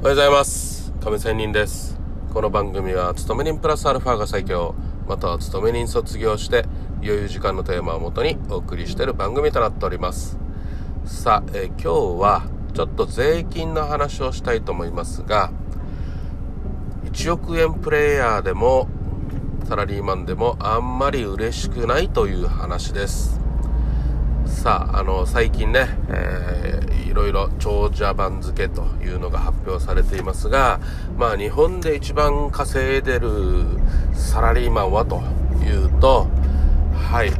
[0.00, 0.94] おはようございます。
[1.04, 2.00] 亀仙人です。
[2.32, 4.74] この番組は勤め人プラスアルファが最強
[5.06, 6.64] または勤め人卒業して
[7.02, 10.38] 余裕時間のテーマをもとにお送りしている番組となっております。
[11.04, 11.88] さあ、え、今日
[12.18, 15.52] はちょっと税金の話をしたいと思いますが
[17.04, 18.88] 1億円プレイヤーでも
[19.68, 23.38] サラリーマンでもあんまり嬉しくないという話です。
[24.50, 30.80] さああの最近ね、えー、いろいろ長者番付というのが発表されていますが
[31.16, 33.30] まあ日本で一番稼いでる
[34.12, 35.22] サラリーマンはと
[35.64, 36.26] いうと
[36.92, 37.30] はい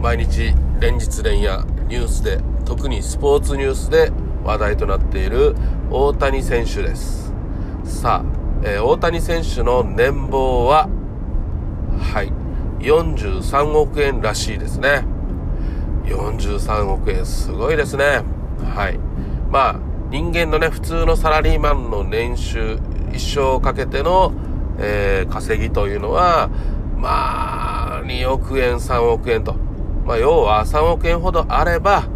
[0.00, 4.10] 毎日連日連夜ニュースで特にスポーツニュースで
[4.42, 5.54] 話題となっている
[5.90, 7.32] 大谷選手です。
[7.84, 8.24] さあ、
[8.62, 10.88] えー、大谷選手の年俸は
[11.98, 12.32] はい
[12.80, 15.17] 43億円らしいですね。
[16.08, 18.22] 43億円すごいですね。
[18.74, 18.98] はい。
[19.50, 22.78] まあ人間のね普通のサラリーマンの年収
[23.12, 24.32] 一生かけての、
[24.78, 26.50] えー、稼ぎというのは
[26.96, 29.54] まあ2億円3億円と。
[30.04, 32.08] まあ要は3億円ほどあれば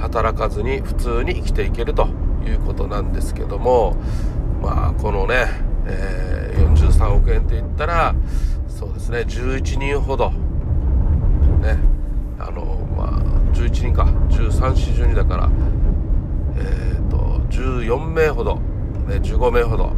[0.00, 2.08] 働かずに普通に生きていけると
[2.46, 3.96] いうことなんですけども
[4.62, 5.46] まあこのね、
[5.86, 8.14] えー、43億円って言ったら
[8.68, 11.78] そうですね11人ほどね
[12.38, 12.64] あの
[12.96, 14.04] まあ11人か。
[14.30, 15.50] 1342だから。
[16.56, 17.16] えっ、ー、と
[17.50, 18.56] 14名ほど、
[19.06, 19.88] ね、15名ほど。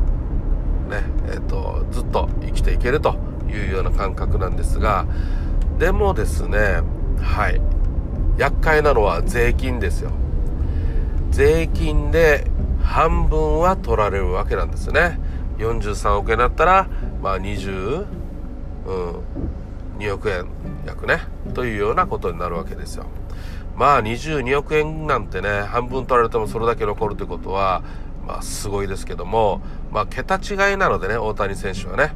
[0.89, 3.17] ねえっ、ー、とずっと生きていけると
[3.49, 5.07] いうような感覚なんですが。
[5.79, 6.81] でもですね
[7.21, 7.61] はい。
[8.39, 10.11] 厄介なのは税金ですよ。
[11.31, 12.47] 税金で
[12.83, 15.19] 半分は取られるわけなんですね。
[15.59, 16.89] 43億円だったら
[17.23, 18.07] まあ20
[18.87, 20.47] うん2億円
[20.87, 21.21] 約ね。
[21.55, 23.07] というようなことになるわけですよ。
[23.77, 27.83] まあ22億円なんてね半分取られてもそれだけ残るということは
[28.27, 29.61] まあすごいですけども
[29.93, 32.13] まあ桁違いなのでね大谷選手はね。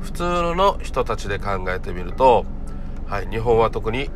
[0.00, 0.22] 普通
[0.54, 2.44] の人たちで考えてみると
[3.08, 4.10] はい、日本は特に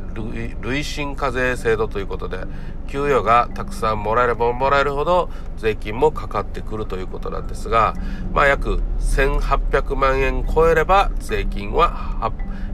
[0.61, 2.41] 累進課税制度ということで
[2.89, 7.95] 給与がたくさんもらえればもらえるほど税金もかかってくるということなんですが、
[8.35, 11.91] まあ、約1800万円超えれば税金は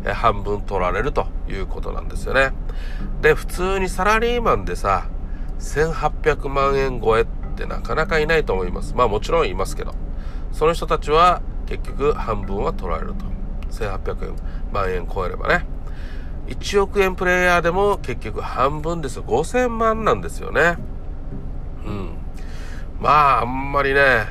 [0.04, 2.52] 半分取られるということなんですよね。
[3.22, 5.08] で普通にサラリーマンでさ
[5.60, 7.26] 1800万円超えっ
[7.56, 8.92] てなかなかいないと思います。
[8.96, 9.94] まあもちろんいますけど
[10.50, 13.24] その人たちは結局半分は取られると
[13.70, 14.34] 1800
[14.72, 15.77] 万円超えればね。
[16.48, 19.24] 1億円プレイヤーでも結局半分ですよ。
[19.24, 20.76] 5000万なんですよね。
[21.86, 22.10] うん。
[23.00, 24.26] まあ、あんまりね、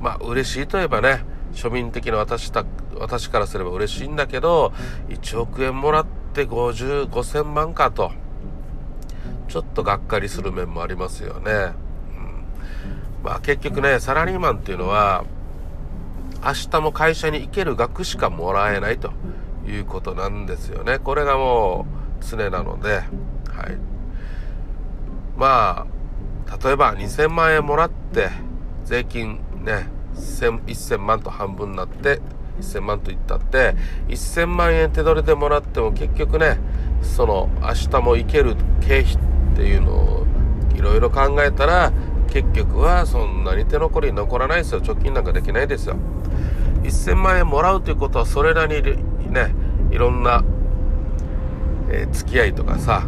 [0.00, 2.64] まあ、嬉しいといえばね、庶民的な私た、
[2.98, 4.72] 私からすれば嬉しいんだけど、
[5.08, 8.12] 1億円もらって50、5000万かと。
[9.48, 11.52] ちょっとがっかりする面もありますよね。
[11.52, 11.72] うん。
[13.22, 15.24] まあ結局ね、サラリーマンっていうのは、
[16.44, 19.12] 明日も会社に行ける額しかもらえないと。
[19.66, 20.98] いうことなんですよね。
[20.98, 21.86] これがも
[22.20, 23.06] う常なので、はい。
[25.36, 25.86] ま
[26.48, 28.30] あ、例えば2000万円もらって、
[28.84, 32.20] 税金ね、1000万と半分になって、
[32.60, 33.74] 1000万と言ったって、
[34.08, 36.58] 1000万円手取りでもらっても結局ね、
[37.02, 39.18] その明日も行ける経費っ
[39.56, 40.26] ていうのを
[40.74, 41.92] いろいろ考えたら、
[42.28, 44.80] 結局はそんなに手残り残らないですよ。
[44.80, 45.96] 貯金なんかできないですよ。
[46.82, 48.96] 1000万円もらうということはそれなりに
[49.32, 49.54] ね
[49.90, 50.44] いろんな、
[51.90, 53.06] えー、付き合いとかさ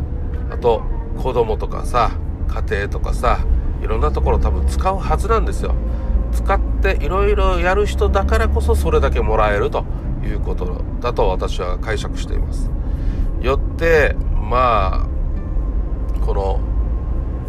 [0.50, 0.82] あと
[1.22, 2.12] 子供とかさ
[2.48, 3.44] 家庭とかさ
[3.82, 5.74] いろんなところ多分使うはずなんですよ。
[6.32, 9.84] 使っていろいろやる人だからこそそれだけもらえると
[10.24, 12.70] いうことだと私は解釈しています。
[13.40, 14.16] よって
[14.50, 16.60] まあこの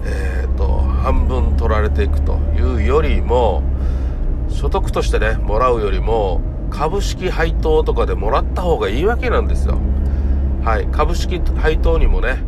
[0.06, 3.64] えっ、ー、と半分取られていくというよりも
[4.50, 9.78] 所得としてねもらうよりも株式配当とかでもらった方がいいわけなんですよ。
[10.64, 10.88] はい。
[10.88, 12.40] 株式配当にもね、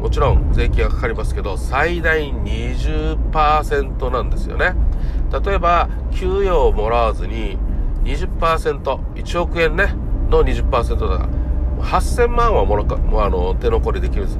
[0.00, 4.74] もちろん税金がかかりますけど、最大20%なんですよね。
[5.44, 7.58] 例えば、給与をもらわずに
[8.04, 9.94] 20%、1億円ね、
[10.30, 11.28] の20%だから、
[11.84, 14.38] 8000万はもらか、もうあの、手残りできるんです。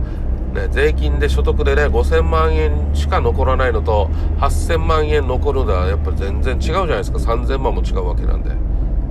[0.54, 4.08] ね、税金で所得でね、5000万円しか残らないのと、
[4.38, 7.18] 8000万円残るのはやっぱり全然違うじゃないですか。
[7.18, 8.50] 3000万も違うわけなんで。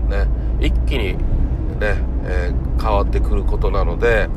[0.09, 0.27] ね
[0.59, 1.13] 一気に
[1.79, 4.29] ね、えー、変わってくることなので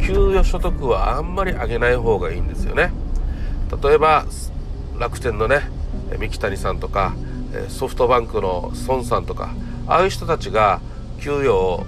[0.00, 2.92] 給与所得はあんまり上げない方がいいんですよね。
[3.82, 4.26] 例えば
[4.98, 5.62] 楽天のね
[6.18, 7.14] 三木谷さんとか
[7.68, 9.54] ソフトバンクの孫さんとか
[9.86, 10.80] ああいう人たちが
[11.20, 11.86] 給与を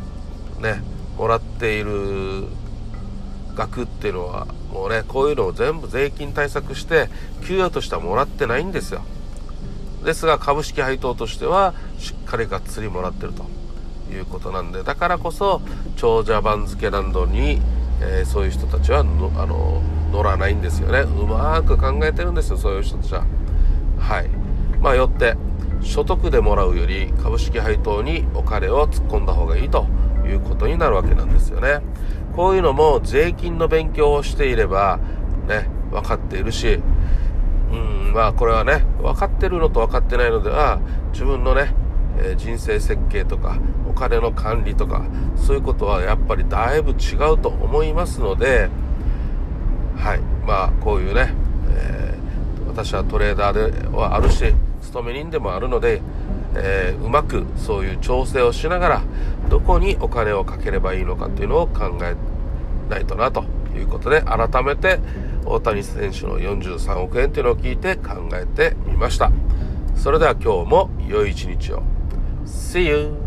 [0.60, 0.82] ね
[1.18, 2.44] もらっている
[3.54, 7.08] 額っていうのはもうねこういうのを全部税金対策して
[7.46, 9.02] 給与としてはもらってないんですよ。
[10.04, 13.44] ですが株式配当としてはしっかりがっつりもらってると。
[14.12, 15.60] いうことなんでだからこそ
[15.96, 17.60] 長者番付ランドに、
[18.00, 21.00] えー、そういう人たちはのあの乗らないんですよね。
[21.00, 23.24] うまく考えてるんですよそういう人たちは。
[23.98, 24.28] はい。
[24.80, 25.34] まあよって
[25.82, 29.86] 所得でもらうより株式配当にお金を突っ込んだ方がいいと
[30.24, 31.80] いうことになるわけなんですよね。
[32.36, 35.00] こういうのも税金の勉強をしていれば
[35.48, 36.80] ね分かっているし
[37.72, 40.80] うんまあこれはね分かってるのと分かってないのでは
[41.12, 41.74] 自分のね、
[42.18, 43.58] え、人生設計とか
[43.88, 45.04] お金の管理とか
[45.36, 48.68] そういうことはやっぱりだいぶ違うと思いますので
[49.96, 51.32] はいまあこういうね、
[51.70, 56.02] えー、私はトレーダーではあるし勤め人でもあるので、
[56.54, 59.02] えー、うまくそういう調整をしながら
[59.48, 62.14] どこにお金をかければいいのかっていうのを考え
[62.90, 63.44] ないとなと
[63.74, 65.00] いうことで改めて
[65.46, 69.30] 大谷選手の43億円というのを聞いて考えてみました
[69.96, 71.82] それでは今日も良い一日を
[72.46, 73.23] See you!